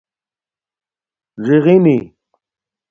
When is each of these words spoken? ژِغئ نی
ژِغئ 1.45 1.75
نی 1.83 1.97